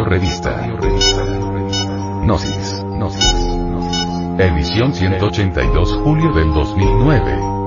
Radio 0.00 0.04
Revista. 0.04 0.66
Gnosis. 2.22 2.82
Gnosis. 2.84 3.34
Edición 4.38 4.94
182 4.94 6.00
julio 6.02 6.32
del 6.32 6.52
2009. 6.54 7.60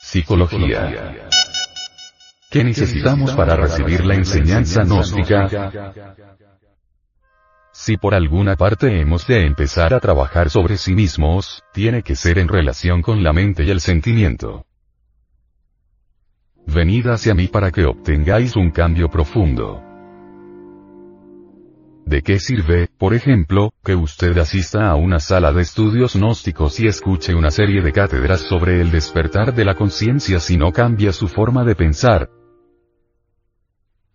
Psicología. 0.00 1.27
¿Qué 2.50 2.64
necesitamos 2.64 3.32
para 3.32 3.56
recibir 3.56 4.06
la 4.06 4.14
enseñanza 4.14 4.82
gnóstica? 4.82 5.48
Si 7.72 7.98
por 7.98 8.14
alguna 8.14 8.56
parte 8.56 9.00
hemos 9.00 9.26
de 9.26 9.44
empezar 9.44 9.92
a 9.92 10.00
trabajar 10.00 10.48
sobre 10.48 10.78
sí 10.78 10.94
mismos, 10.94 11.62
tiene 11.74 12.02
que 12.02 12.16
ser 12.16 12.38
en 12.38 12.48
relación 12.48 13.02
con 13.02 13.22
la 13.22 13.34
mente 13.34 13.64
y 13.64 13.70
el 13.70 13.80
sentimiento. 13.80 14.64
Venid 16.66 17.06
hacia 17.08 17.34
mí 17.34 17.48
para 17.48 17.70
que 17.70 17.84
obtengáis 17.84 18.56
un 18.56 18.70
cambio 18.70 19.08
profundo. 19.08 19.82
¿De 22.06 22.22
qué 22.22 22.38
sirve, 22.38 22.88
por 22.96 23.12
ejemplo, 23.12 23.74
que 23.84 23.94
usted 23.94 24.36
asista 24.38 24.88
a 24.88 24.94
una 24.94 25.20
sala 25.20 25.52
de 25.52 25.60
estudios 25.60 26.16
gnósticos 26.16 26.80
y 26.80 26.86
escuche 26.86 27.34
una 27.34 27.50
serie 27.50 27.82
de 27.82 27.92
cátedras 27.92 28.40
sobre 28.40 28.80
el 28.80 28.90
despertar 28.90 29.54
de 29.54 29.66
la 29.66 29.74
conciencia 29.74 30.40
si 30.40 30.56
no 30.56 30.72
cambia 30.72 31.12
su 31.12 31.28
forma 31.28 31.64
de 31.64 31.74
pensar? 31.74 32.30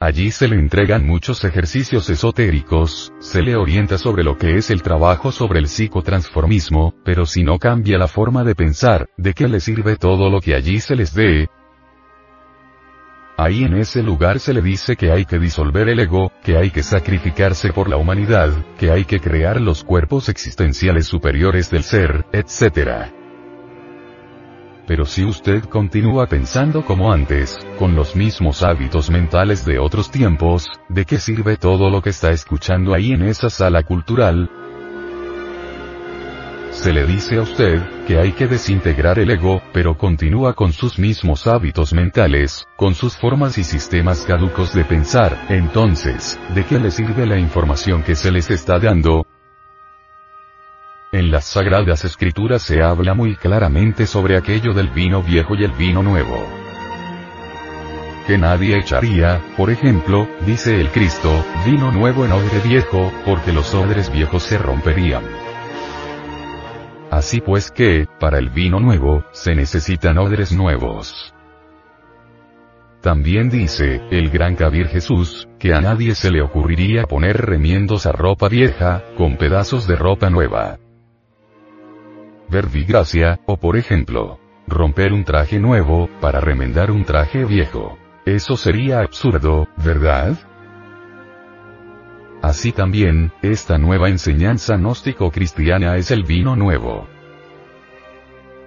Allí 0.03 0.31
se 0.31 0.49
le 0.49 0.57
entregan 0.57 1.07
muchos 1.07 1.45
ejercicios 1.45 2.09
esotéricos, 2.09 3.13
se 3.19 3.41
le 3.41 3.55
orienta 3.55 3.97
sobre 3.97 4.25
lo 4.25 4.37
que 4.37 4.57
es 4.57 4.69
el 4.69 4.81
trabajo 4.81 5.31
sobre 5.31 5.59
el 5.59 5.69
psicotransformismo, 5.69 6.93
pero 7.05 7.25
si 7.25 7.41
no 7.41 7.57
cambia 7.57 7.97
la 7.97 8.09
forma 8.09 8.43
de 8.43 8.53
pensar, 8.53 9.07
¿de 9.15 9.33
qué 9.33 9.47
le 9.47 9.61
sirve 9.61 9.95
todo 9.95 10.29
lo 10.29 10.41
que 10.41 10.55
allí 10.55 10.81
se 10.81 10.97
les 10.97 11.13
dé? 11.13 11.47
Ahí 13.37 13.63
en 13.63 13.75
ese 13.75 14.03
lugar 14.03 14.41
se 14.41 14.53
le 14.53 14.61
dice 14.61 14.97
que 14.97 15.09
hay 15.09 15.23
que 15.23 15.39
disolver 15.39 15.87
el 15.87 16.01
ego, 16.01 16.33
que 16.43 16.57
hay 16.57 16.69
que 16.69 16.83
sacrificarse 16.83 17.71
por 17.71 17.87
la 17.87 17.95
humanidad, 17.95 18.51
que 18.77 18.91
hay 18.91 19.05
que 19.05 19.21
crear 19.21 19.61
los 19.61 19.85
cuerpos 19.85 20.27
existenciales 20.27 21.07
superiores 21.07 21.71
del 21.71 21.83
ser, 21.83 22.25
etc. 22.33 23.22
Pero 24.85 25.05
si 25.05 25.23
usted 25.23 25.63
continúa 25.63 26.27
pensando 26.27 26.83
como 26.83 27.13
antes, 27.13 27.57
con 27.79 27.95
los 27.95 28.15
mismos 28.15 28.63
hábitos 28.63 29.09
mentales 29.09 29.65
de 29.65 29.79
otros 29.79 30.11
tiempos, 30.11 30.67
¿de 30.89 31.05
qué 31.05 31.19
sirve 31.19 31.55
todo 31.55 31.89
lo 31.89 32.01
que 32.01 32.09
está 32.09 32.31
escuchando 32.31 32.93
ahí 32.93 33.13
en 33.13 33.23
esa 33.23 33.49
sala 33.49 33.83
cultural? 33.83 34.49
Se 36.71 36.91
le 36.91 37.05
dice 37.05 37.37
a 37.37 37.43
usted, 37.43 37.81
que 38.07 38.17
hay 38.17 38.33
que 38.33 38.47
desintegrar 38.47 39.19
el 39.19 39.31
ego, 39.31 39.61
pero 39.71 39.97
continúa 39.97 40.53
con 40.53 40.73
sus 40.73 40.99
mismos 40.99 41.47
hábitos 41.47 41.93
mentales, 41.93 42.67
con 42.75 42.93
sus 42.93 43.15
formas 43.15 43.57
y 43.57 43.63
sistemas 43.63 44.23
caducos 44.23 44.73
de 44.73 44.83
pensar, 44.83 45.45
entonces, 45.49 46.37
¿de 46.53 46.65
qué 46.65 46.79
le 46.79 46.91
sirve 46.91 47.25
la 47.25 47.37
información 47.37 48.03
que 48.03 48.15
se 48.15 48.31
les 48.31 48.49
está 48.51 48.79
dando? 48.79 49.25
En 51.13 51.29
las 51.29 51.45
sagradas 51.45 52.05
escrituras 52.05 52.63
se 52.63 52.81
habla 52.81 53.13
muy 53.13 53.35
claramente 53.35 54.07
sobre 54.07 54.35
aquello 54.35 54.73
del 54.73 54.87
vino 54.87 55.21
viejo 55.21 55.53
y 55.53 55.63
el 55.63 55.71
vino 55.71 56.01
nuevo. 56.01 56.43
Que 58.25 58.39
nadie 58.39 58.79
echaría, 58.79 59.39
por 59.55 59.69
ejemplo, 59.69 60.27
dice 60.43 60.81
el 60.81 60.89
Cristo, 60.89 61.31
vino 61.67 61.91
nuevo 61.91 62.25
en 62.25 62.31
odre 62.31 62.59
viejo, 62.67 63.11
porque 63.27 63.53
los 63.53 63.75
odres 63.75 64.11
viejos 64.11 64.41
se 64.41 64.57
romperían. 64.57 65.21
Así 67.11 67.41
pues 67.41 67.69
que, 67.69 68.07
para 68.19 68.39
el 68.39 68.49
vino 68.49 68.79
nuevo, 68.79 69.23
se 69.33 69.53
necesitan 69.53 70.17
odres 70.17 70.51
nuevos. 70.51 71.31
También 73.01 73.51
dice, 73.51 74.01
el 74.09 74.31
gran 74.31 74.55
Kabir 74.55 74.87
Jesús, 74.87 75.47
que 75.59 75.75
a 75.75 75.81
nadie 75.81 76.15
se 76.15 76.31
le 76.31 76.41
ocurriría 76.41 77.03
poner 77.03 77.37
remiendos 77.37 78.07
a 78.07 78.13
ropa 78.13 78.49
vieja, 78.49 79.03
con 79.15 79.37
pedazos 79.37 79.85
de 79.85 79.95
ropa 79.95 80.31
nueva. 80.31 80.79
Verdigracia, 82.49 83.39
o 83.45 83.57
por 83.57 83.77
ejemplo, 83.77 84.39
romper 84.67 85.13
un 85.13 85.23
traje 85.23 85.59
nuevo, 85.59 86.09
para 86.21 86.39
remendar 86.39 86.91
un 86.91 87.03
traje 87.03 87.45
viejo. 87.45 87.97
Eso 88.25 88.55
sería 88.55 89.01
absurdo, 89.01 89.67
¿verdad? 89.77 90.37
Así 92.41 92.71
también, 92.71 93.31
esta 93.41 93.77
nueva 93.77 94.09
enseñanza 94.09 94.75
gnóstico-cristiana 94.75 95.95
es 95.97 96.11
el 96.11 96.23
vino 96.23 96.55
nuevo. 96.55 97.07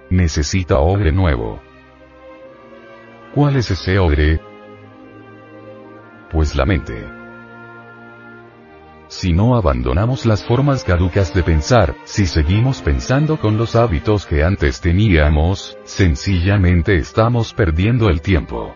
Necesita 0.09 0.79
odre 0.79 1.11
nuevo. 1.11 1.61
¿Cuál 3.35 3.57
es 3.57 3.69
ese 3.69 3.99
odre? 3.99 4.39
Pues 6.31 6.55
la 6.55 6.65
mente. 6.65 7.26
Si 9.09 9.31
no 9.31 9.55
abandonamos 9.55 10.25
las 10.25 10.43
formas 10.43 10.83
caducas 10.83 11.33
de 11.33 11.41
pensar, 11.41 11.95
si 12.03 12.25
seguimos 12.25 12.81
pensando 12.81 13.39
con 13.39 13.57
los 13.57 13.75
hábitos 13.77 14.25
que 14.25 14.43
antes 14.43 14.81
teníamos, 14.81 15.77
sencillamente 15.85 16.95
estamos 16.95 17.53
perdiendo 17.53 18.09
el 18.09 18.21
tiempo. 18.21 18.75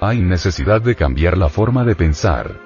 Hay 0.00 0.22
necesidad 0.22 0.80
de 0.80 0.94
cambiar 0.94 1.36
la 1.36 1.50
forma 1.50 1.84
de 1.84 1.94
pensar. 1.94 2.58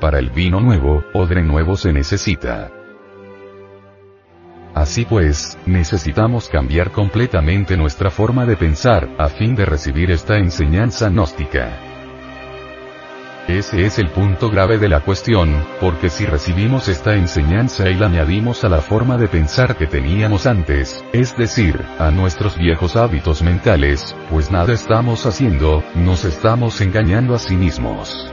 Para 0.00 0.18
el 0.18 0.30
vino 0.30 0.60
nuevo, 0.60 1.04
odre 1.12 1.42
nuevo 1.42 1.76
se 1.76 1.92
necesita. 1.92 2.72
Así 4.74 5.04
pues, 5.04 5.58
necesitamos 5.66 6.48
cambiar 6.48 6.90
completamente 6.90 7.76
nuestra 7.76 8.10
forma 8.10 8.46
de 8.46 8.56
pensar, 8.56 9.10
a 9.18 9.28
fin 9.28 9.54
de 9.54 9.66
recibir 9.66 10.10
esta 10.10 10.38
enseñanza 10.38 11.10
gnóstica. 11.10 11.91
Ese 13.48 13.84
es 13.84 13.98
el 13.98 14.08
punto 14.08 14.50
grave 14.50 14.78
de 14.78 14.88
la 14.88 15.00
cuestión, 15.00 15.64
porque 15.80 16.10
si 16.10 16.24
recibimos 16.24 16.86
esta 16.86 17.16
enseñanza 17.16 17.90
y 17.90 17.94
la 17.94 18.06
añadimos 18.06 18.62
a 18.62 18.68
la 18.68 18.80
forma 18.80 19.18
de 19.18 19.26
pensar 19.26 19.76
que 19.76 19.88
teníamos 19.88 20.46
antes, 20.46 21.04
es 21.12 21.36
decir, 21.36 21.84
a 21.98 22.12
nuestros 22.12 22.56
viejos 22.56 22.94
hábitos 22.94 23.42
mentales, 23.42 24.14
pues 24.30 24.52
nada 24.52 24.72
estamos 24.72 25.26
haciendo, 25.26 25.82
nos 25.96 26.24
estamos 26.24 26.80
engañando 26.80 27.34
a 27.34 27.40
sí 27.40 27.56
mismos. 27.56 28.32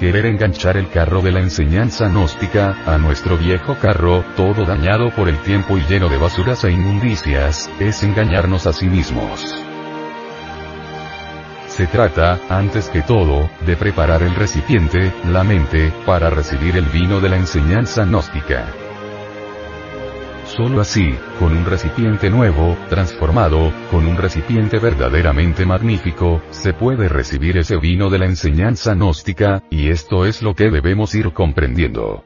Querer 0.00 0.24
enganchar 0.26 0.78
el 0.78 0.88
carro 0.88 1.20
de 1.20 1.32
la 1.32 1.40
enseñanza 1.40 2.08
gnóstica, 2.08 2.74
a 2.86 2.96
nuestro 2.96 3.36
viejo 3.36 3.76
carro, 3.80 4.24
todo 4.34 4.64
dañado 4.64 5.10
por 5.10 5.28
el 5.28 5.38
tiempo 5.40 5.76
y 5.76 5.82
lleno 5.82 6.08
de 6.08 6.16
basuras 6.16 6.64
e 6.64 6.72
inmundicias, 6.72 7.68
es 7.80 8.02
engañarnos 8.02 8.66
a 8.66 8.72
sí 8.72 8.86
mismos. 8.86 9.65
Se 11.76 11.86
trata, 11.86 12.40
antes 12.48 12.88
que 12.88 13.02
todo, 13.02 13.50
de 13.66 13.76
preparar 13.76 14.22
el 14.22 14.34
recipiente, 14.34 15.12
la 15.30 15.44
mente, 15.44 15.92
para 16.06 16.30
recibir 16.30 16.74
el 16.74 16.86
vino 16.86 17.20
de 17.20 17.28
la 17.28 17.36
enseñanza 17.36 18.06
gnóstica. 18.06 18.64
Solo 20.46 20.80
así, 20.80 21.14
con 21.38 21.54
un 21.54 21.66
recipiente 21.66 22.30
nuevo, 22.30 22.78
transformado, 22.88 23.74
con 23.90 24.06
un 24.06 24.16
recipiente 24.16 24.78
verdaderamente 24.78 25.66
magnífico, 25.66 26.40
se 26.48 26.72
puede 26.72 27.10
recibir 27.10 27.58
ese 27.58 27.76
vino 27.76 28.08
de 28.08 28.20
la 28.20 28.24
enseñanza 28.24 28.94
gnóstica, 28.94 29.62
y 29.68 29.90
esto 29.90 30.24
es 30.24 30.40
lo 30.40 30.54
que 30.54 30.70
debemos 30.70 31.14
ir 31.14 31.34
comprendiendo. 31.34 32.24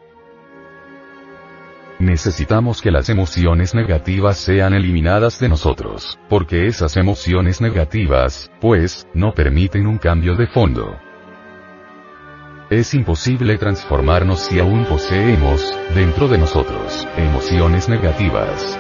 Necesitamos 2.01 2.81
que 2.81 2.91
las 2.91 3.11
emociones 3.11 3.75
negativas 3.75 4.39
sean 4.39 4.73
eliminadas 4.73 5.39
de 5.39 5.51
nosotros, 5.51 6.19
porque 6.31 6.67
esas 6.67 6.97
emociones 6.97 7.61
negativas, 7.61 8.51
pues, 8.59 9.07
no 9.13 9.35
permiten 9.35 9.87
un 9.87 9.99
cambio 9.99 10.35
de 10.35 10.47
fondo. 10.47 10.97
Es 12.71 12.95
imposible 12.95 13.59
transformarnos 13.59 14.39
si 14.39 14.59
aún 14.59 14.87
poseemos, 14.87 15.75
dentro 15.95 16.27
de 16.27 16.39
nosotros, 16.39 17.07
emociones 17.19 17.91
negativas. 17.91 18.79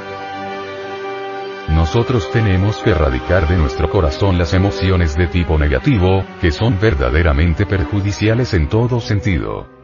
Nosotros 1.68 2.30
tenemos 2.32 2.78
que 2.78 2.90
erradicar 2.90 3.46
de 3.48 3.58
nuestro 3.58 3.90
corazón 3.90 4.38
las 4.38 4.54
emociones 4.54 5.14
de 5.14 5.26
tipo 5.26 5.58
negativo, 5.58 6.24
que 6.40 6.52
son 6.52 6.80
verdaderamente 6.80 7.66
perjudiciales 7.66 8.54
en 8.54 8.70
todo 8.70 8.98
sentido. 8.98 9.79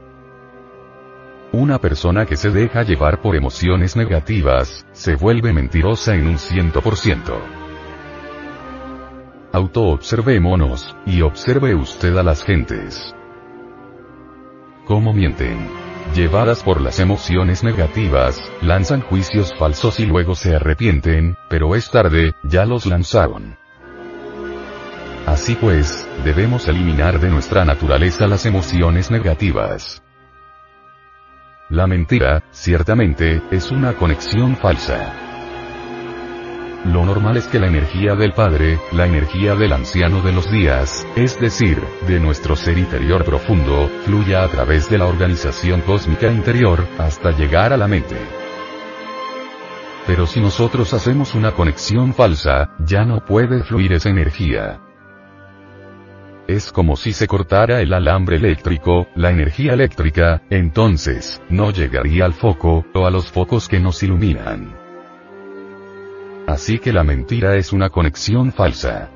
Una 1.59 1.79
persona 1.79 2.27
que 2.27 2.37
se 2.37 2.51
deja 2.51 2.83
llevar 2.83 3.23
por 3.23 3.35
emociones 3.35 3.97
negativas, 3.97 4.85
se 4.93 5.17
vuelve 5.17 5.55
mentirosa 5.55 6.15
en 6.15 6.27
un 6.27 6.39
ciento 6.39 6.83
por 6.83 6.99
ciento. 6.99 7.41
Autoobservémonos, 9.55 10.95
y 11.07 11.23
observe 11.23 11.75
usted 11.75 12.15
a 12.19 12.23
las 12.23 12.45
gentes 12.45 13.15
cómo 14.85 15.15
mienten. 15.15 15.67
Llevadas 16.15 16.63
por 16.63 16.83
las 16.83 17.01
emociones 17.01 17.65
negativas, 17.65 18.39
lanzan 18.61 19.01
juicios 19.01 19.55
falsos 19.59 19.99
y 19.99 20.05
luego 20.05 20.35
se 20.35 20.55
arrepienten, 20.55 21.39
pero 21.49 21.75
es 21.75 21.91
tarde, 21.91 22.35
ya 22.45 22.67
los 22.67 22.85
lanzaron. 22.85 23.57
Así 25.25 25.55
pues, 25.57 26.07
debemos 26.23 26.69
eliminar 26.69 27.19
de 27.19 27.31
nuestra 27.31 27.65
naturaleza 27.65 28.27
las 28.27 28.45
emociones 28.45 29.11
negativas. 29.11 30.03
La 31.69 31.89
mentira, 31.89 32.45
ciertamente, 32.53 33.43
es 33.51 33.73
una 33.73 33.95
conexión 33.95 34.55
falsa. 34.55 35.13
Lo 36.85 37.05
normal 37.05 37.37
es 37.39 37.49
que 37.49 37.59
la 37.59 37.67
energía 37.67 38.15
del 38.15 38.35
Padre, 38.35 38.79
la 38.93 39.05
energía 39.05 39.57
del 39.57 39.73
anciano 39.73 40.23
de 40.23 40.31
los 40.31 40.49
días, 40.49 41.05
es 41.17 41.41
decir, 41.41 41.83
de 42.07 42.21
nuestro 42.21 42.55
ser 42.55 42.79
interior 42.79 43.25
profundo, 43.25 43.91
fluya 44.05 44.45
a 44.45 44.49
través 44.49 44.89
de 44.89 44.99
la 44.99 45.07
organización 45.07 45.81
cósmica 45.81 46.31
interior, 46.31 46.87
hasta 46.99 47.33
llegar 47.33 47.73
a 47.73 47.77
la 47.77 47.89
mente. 47.89 48.17
Pero 50.07 50.29
si 50.29 50.41
nosotros 50.41 50.95
hacemos 50.95 51.35
una 51.35 51.51
conexión 51.51 52.15
falsa, 52.15 52.71
ya 52.79 53.05
no 53.05 53.25
puede 53.25 53.65
fluir 53.65 53.93
esa 53.93 54.09
energía. 54.09 54.86
Es 56.49 56.71
como 56.71 56.95
si 56.95 57.13
se 57.13 57.27
cortara 57.27 57.81
el 57.81 57.93
alambre 57.93 58.37
eléctrico, 58.37 59.09
la 59.17 59.31
energía 59.31 59.73
eléctrica, 59.73 60.43
entonces, 60.49 61.43
no 61.49 61.73
llegaría 61.73 62.25
al 62.25 62.35
foco, 62.35 62.87
o 62.95 63.07
a 63.07 63.11
los 63.11 63.33
focos 63.33 63.69
que 63.69 63.81
nos 63.81 64.01
iluminan. 64.05 64.77
Así 66.47 66.79
que 66.79 66.93
la 66.93 67.03
mentira 67.03 67.57
es 67.57 67.73
una 67.73 67.91
conexión 67.91 68.53
falsa. 68.53 69.11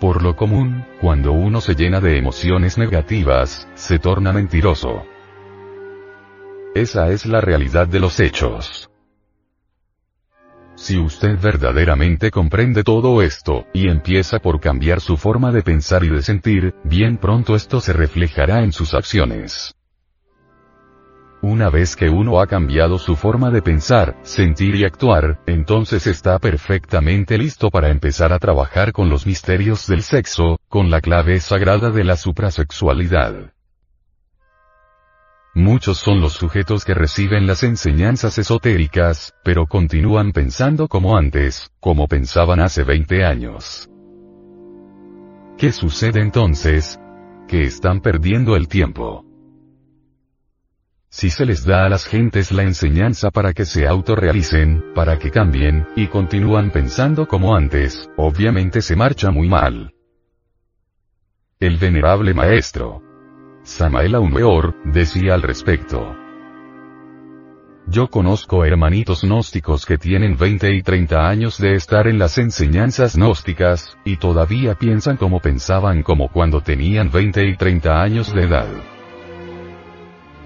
Por 0.00 0.22
lo 0.22 0.36
común, 0.36 0.84
cuando 1.00 1.32
uno 1.32 1.62
se 1.62 1.74
llena 1.74 1.98
de 1.98 2.18
emociones 2.18 2.76
negativas, 2.76 3.66
se 3.72 3.98
torna 3.98 4.34
mentiroso. 4.34 5.06
Esa 6.74 7.08
es 7.08 7.24
la 7.24 7.40
realidad 7.40 7.88
de 7.88 8.00
los 8.00 8.20
hechos. 8.20 8.90
Si 10.84 10.98
usted 10.98 11.40
verdaderamente 11.40 12.30
comprende 12.30 12.84
todo 12.84 13.22
esto, 13.22 13.64
y 13.72 13.88
empieza 13.88 14.38
por 14.38 14.60
cambiar 14.60 15.00
su 15.00 15.16
forma 15.16 15.50
de 15.50 15.62
pensar 15.62 16.04
y 16.04 16.10
de 16.10 16.20
sentir, 16.20 16.74
bien 16.84 17.16
pronto 17.16 17.54
esto 17.54 17.80
se 17.80 17.94
reflejará 17.94 18.62
en 18.62 18.70
sus 18.70 18.92
acciones. 18.92 19.74
Una 21.40 21.70
vez 21.70 21.96
que 21.96 22.10
uno 22.10 22.38
ha 22.38 22.46
cambiado 22.46 22.98
su 22.98 23.16
forma 23.16 23.50
de 23.50 23.62
pensar, 23.62 24.18
sentir 24.24 24.74
y 24.74 24.84
actuar, 24.84 25.40
entonces 25.46 26.06
está 26.06 26.38
perfectamente 26.38 27.38
listo 27.38 27.70
para 27.70 27.88
empezar 27.88 28.34
a 28.34 28.38
trabajar 28.38 28.92
con 28.92 29.08
los 29.08 29.26
misterios 29.26 29.86
del 29.86 30.02
sexo, 30.02 30.58
con 30.68 30.90
la 30.90 31.00
clave 31.00 31.40
sagrada 31.40 31.92
de 31.92 32.04
la 32.04 32.18
suprasexualidad. 32.18 33.53
Muchos 35.56 35.98
son 35.98 36.20
los 36.20 36.32
sujetos 36.32 36.84
que 36.84 36.94
reciben 36.94 37.46
las 37.46 37.62
enseñanzas 37.62 38.38
esotéricas, 38.38 39.34
pero 39.44 39.66
continúan 39.66 40.32
pensando 40.32 40.88
como 40.88 41.16
antes, 41.16 41.70
como 41.78 42.08
pensaban 42.08 42.58
hace 42.58 42.82
20 42.82 43.24
años. 43.24 43.88
¿Qué 45.56 45.70
sucede 45.70 46.20
entonces? 46.20 46.98
Que 47.46 47.62
están 47.62 48.00
perdiendo 48.00 48.56
el 48.56 48.66
tiempo. 48.66 49.24
Si 51.08 51.30
se 51.30 51.46
les 51.46 51.64
da 51.64 51.84
a 51.84 51.88
las 51.88 52.04
gentes 52.04 52.50
la 52.50 52.64
enseñanza 52.64 53.30
para 53.30 53.52
que 53.52 53.64
se 53.64 53.86
autorrealicen, 53.86 54.82
para 54.92 55.20
que 55.20 55.30
cambien, 55.30 55.86
y 55.94 56.08
continúan 56.08 56.72
pensando 56.72 57.28
como 57.28 57.54
antes, 57.54 58.10
obviamente 58.16 58.82
se 58.82 58.96
marcha 58.96 59.30
muy 59.30 59.48
mal. 59.48 59.94
El 61.60 61.76
venerable 61.76 62.34
maestro, 62.34 63.00
Samael 63.64 64.14
Aumeor, 64.14 64.74
decía 64.84 65.32
al 65.32 65.40
respecto. 65.40 66.14
Yo 67.86 68.08
conozco 68.08 68.66
hermanitos 68.66 69.22
gnósticos 69.22 69.86
que 69.86 69.96
tienen 69.96 70.36
20 70.36 70.74
y 70.74 70.82
30 70.82 71.26
años 71.26 71.56
de 71.58 71.74
estar 71.74 72.06
en 72.06 72.18
las 72.18 72.36
enseñanzas 72.36 73.16
gnósticas, 73.16 73.96
y 74.04 74.18
todavía 74.18 74.74
piensan 74.74 75.16
como 75.16 75.40
pensaban 75.40 76.02
como 76.02 76.28
cuando 76.28 76.60
tenían 76.60 77.10
20 77.10 77.48
y 77.48 77.56
30 77.56 78.02
años 78.02 78.34
de 78.34 78.42
edad. 78.42 78.68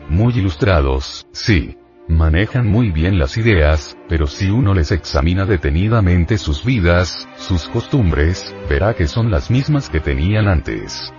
Muy 0.09 0.35
ilustrados, 0.39 1.27
sí. 1.33 1.77
Manejan 2.07 2.69
muy 2.69 2.91
bien 2.91 3.19
las 3.19 3.37
ideas, 3.37 3.99
pero 4.09 4.29
si 4.29 4.49
uno 4.49 4.75
les 4.75 4.93
examina 4.93 5.45
detenidamente 5.45 6.39
sus 6.39 6.65
vidas, 6.65 7.29
sus 7.37 7.69
costumbres, 7.69 8.55
verá 8.71 8.95
que 8.95 9.09
son 9.09 9.31
las 9.31 9.51
mismas 9.51 9.91
que 9.91 10.01
tenían 10.01 10.49
antes. 10.49 11.13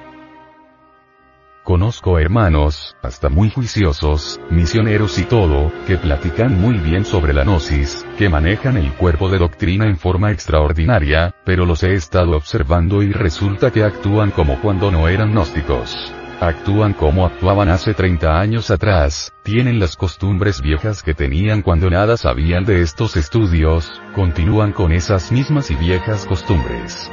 Conozco 1.70 2.18
hermanos, 2.18 2.96
hasta 3.04 3.30
muy 3.30 3.52
juiciosos, 3.52 4.42
misioneros 4.50 5.20
y 5.20 5.26
todo, 5.26 5.72
que 5.86 5.98
platican 5.98 6.60
muy 6.60 6.80
bien 6.80 7.06
sobre 7.06 7.32
la 7.32 7.44
gnosis, 7.44 8.08
que 8.18 8.28
manejan 8.28 8.76
el 8.76 8.92
cuerpo 8.94 9.30
de 9.30 9.38
doctrina 9.38 9.86
en 9.86 9.96
forma 9.96 10.32
extraordinaria, 10.32 11.36
pero 11.46 11.68
los 11.68 11.84
he 11.84 11.94
estado 11.94 12.36
observando 12.36 13.04
y 13.04 13.12
resulta 13.12 13.70
que 13.70 13.84
actúan 13.84 14.32
como 14.32 14.60
cuando 14.62 14.90
no 14.90 15.08
eran 15.10 15.32
gnósticos. 15.32 16.12
Actúan 16.40 16.94
como 16.94 17.28
actuaban 17.28 17.70
hace 17.70 17.94
30 17.94 18.40
años 18.40 18.72
atrás, 18.72 19.32
tienen 19.44 19.80
las 19.80 19.96
costumbres 19.96 20.64
viejas 20.64 21.04
que 21.04 21.14
tenían 21.14 21.62
cuando 21.62 21.92
nada 21.92 22.18
sabían 22.18 22.66
de 22.66 22.82
estos 22.82 23.16
estudios, 23.16 24.02
continúan 24.16 24.72
con 24.72 24.92
esas 24.92 25.32
mismas 25.32 25.70
y 25.70 25.76
viejas 25.76 26.26
costumbres. 26.26 27.12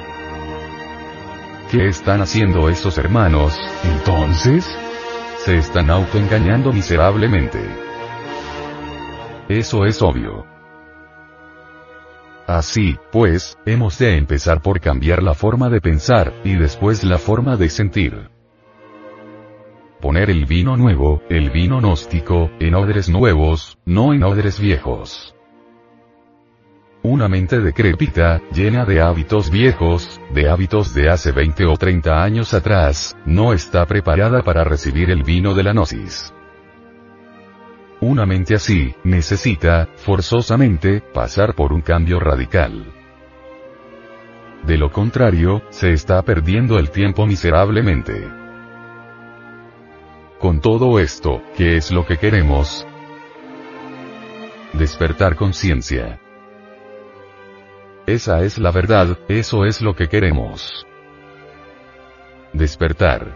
¿Qué 1.71 1.89
están 1.89 2.21
haciendo 2.21 2.69
esos 2.69 2.97
hermanos, 2.97 3.59
entonces? 3.83 4.65
Se 5.39 5.59
están 5.59 5.91
autoengañando 5.91 6.73
miserablemente. 6.73 7.59
Eso 9.49 9.85
es 9.85 10.01
obvio. 10.01 10.47
Así, 12.47 12.97
pues, 13.11 13.59
hemos 13.67 13.99
de 13.99 14.17
empezar 14.17 14.63
por 14.63 14.81
cambiar 14.81 15.25
la 15.25 15.35
forma 15.35 15.69
de 15.69 15.81
pensar, 15.81 16.33
y 16.45 16.55
después 16.55 17.03
la 17.03 17.19
forma 17.19 17.57
de 17.57 17.69
sentir. 17.69 18.31
Poner 20.01 20.31
el 20.31 20.47
vino 20.47 20.77
nuevo, 20.77 21.23
el 21.29 21.51
vino 21.51 21.81
gnóstico, 21.81 22.49
en 22.61 22.77
odres 22.77 23.09
nuevos, 23.09 23.77
no 23.85 24.15
en 24.15 24.23
odres 24.23 24.61
viejos. 24.61 25.36
Una 27.09 27.29
mente 27.29 27.61
decrépita, 27.61 28.43
llena 28.53 28.85
de 28.85 29.01
hábitos 29.01 29.49
viejos, 29.49 30.21
de 30.35 30.51
hábitos 30.51 30.93
de 30.93 31.09
hace 31.09 31.31
20 31.31 31.65
o 31.65 31.77
30 31.77 32.21
años 32.21 32.53
atrás, 32.53 33.17
no 33.25 33.53
está 33.53 33.87
preparada 33.87 34.43
para 34.43 34.65
recibir 34.65 35.13
el 35.13 35.23
vino 35.23 35.55
de 35.55 35.63
la 35.63 35.73
gnosis. 35.73 36.35
Una 38.01 38.27
mente 38.27 38.57
así, 38.57 38.93
necesita, 39.05 39.89
forzosamente, 39.95 41.01
pasar 41.01 41.55
por 41.55 41.73
un 41.73 41.81
cambio 41.81 42.19
radical. 42.19 42.93
De 44.67 44.77
lo 44.77 44.91
contrario, 44.91 45.63
se 45.71 45.93
está 45.93 46.21
perdiendo 46.23 46.77
el 46.77 46.91
tiempo 46.91 47.25
miserablemente. 47.25 48.29
Con 50.41 50.61
todo 50.61 50.99
esto, 50.99 51.41
¿qué 51.57 51.77
es 51.77 51.93
lo 51.93 52.05
que 52.05 52.17
queremos? 52.17 52.85
Despertar 54.73 55.37
conciencia. 55.37 56.19
Esa 58.07 58.43
es 58.43 58.59
la 58.59 58.71
verdad, 58.71 59.19
eso 59.27 59.65
es 59.65 59.83
lo 59.83 59.97
que 59.97 60.09
queremos. 60.09 60.87
Despertar. 62.53 63.35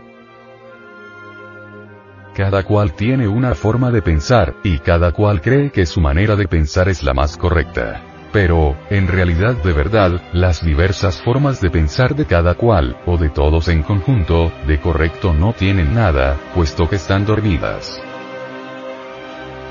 Cada 2.36 2.62
cual 2.62 2.92
tiene 2.92 3.26
una 3.26 3.56
forma 3.56 3.90
de 3.90 4.00
pensar, 4.00 4.54
y 4.62 4.78
cada 4.78 5.10
cual 5.10 5.40
cree 5.40 5.72
que 5.72 5.86
su 5.86 6.00
manera 6.00 6.36
de 6.36 6.46
pensar 6.46 6.88
es 6.88 7.02
la 7.02 7.12
más 7.12 7.36
correcta. 7.36 8.00
Pero, 8.32 8.76
en 8.90 9.08
realidad 9.08 9.56
de 9.56 9.72
verdad, 9.72 10.22
las 10.32 10.64
diversas 10.64 11.20
formas 11.20 11.60
de 11.60 11.70
pensar 11.70 12.14
de 12.14 12.26
cada 12.26 12.54
cual, 12.54 12.96
o 13.06 13.18
de 13.18 13.28
todos 13.28 13.66
en 13.66 13.82
conjunto, 13.82 14.52
de 14.68 14.78
correcto 14.78 15.34
no 15.34 15.52
tienen 15.52 15.96
nada, 15.96 16.36
puesto 16.54 16.88
que 16.88 16.94
están 16.94 17.26
dormidas. 17.26 18.00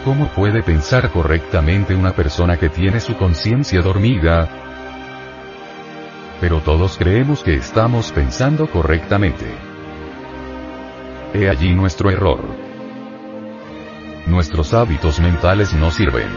¿Cómo 0.03 0.27
puede 0.27 0.61
pensar 0.61 1.09
correctamente 1.09 1.95
una 1.95 2.11
persona 2.11 2.57
que 2.57 2.67
tiene 2.67 2.99
su 2.99 3.15
conciencia 3.15 3.81
dormida? 3.81 4.49
Pero 6.39 6.61
todos 6.61 6.97
creemos 6.97 7.43
que 7.43 7.55
estamos 7.55 8.11
pensando 8.11 8.67
correctamente. 8.67 9.45
He 11.33 11.49
allí 11.49 11.73
nuestro 11.73 12.09
error. 12.09 12.39
Nuestros 14.25 14.73
hábitos 14.73 15.19
mentales 15.19 15.73
no 15.73 15.91
sirven. 15.91 16.29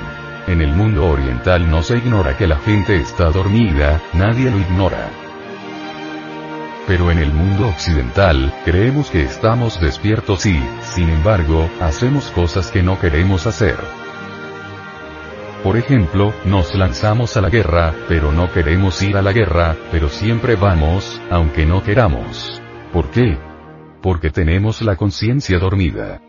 En 0.46 0.60
el 0.60 0.72
mundo 0.72 1.06
oriental 1.06 1.70
no 1.70 1.82
se 1.82 1.98
ignora 1.98 2.36
que 2.36 2.46
la 2.46 2.56
gente 2.56 2.96
está 2.96 3.30
dormida, 3.30 4.02
nadie 4.12 4.50
lo 4.50 4.58
ignora. 4.58 5.08
Pero 6.86 7.12
en 7.12 7.18
el 7.18 7.32
mundo 7.32 7.68
occidental, 7.68 8.52
creemos 8.64 9.08
que 9.08 9.22
estamos 9.22 9.80
despiertos 9.80 10.46
y, 10.46 10.60
sin 10.82 11.10
embargo, 11.10 11.70
hacemos 11.80 12.26
cosas 12.30 12.72
que 12.72 12.82
no 12.82 12.98
queremos 12.98 13.46
hacer. 13.46 13.76
Por 15.62 15.76
ejemplo, 15.76 16.34
nos 16.44 16.74
lanzamos 16.74 17.36
a 17.36 17.40
la 17.40 17.48
guerra, 17.48 17.94
pero 18.08 18.32
no 18.32 18.50
queremos 18.50 19.00
ir 19.00 19.16
a 19.16 19.22
la 19.22 19.32
guerra, 19.32 19.76
pero 19.92 20.08
siempre 20.08 20.56
vamos, 20.56 21.22
aunque 21.30 21.64
no 21.64 21.84
queramos. 21.84 22.60
¿Por 22.92 23.10
qué? 23.10 23.38
Porque 24.02 24.30
tenemos 24.30 24.82
la 24.82 24.96
conciencia 24.96 25.60
dormida. 25.60 26.20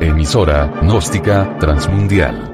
Emisora, 0.00 0.70
gnóstica, 0.80 1.58
transmundial 1.58 2.53